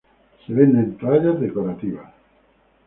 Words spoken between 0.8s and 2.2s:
toallas decorativas.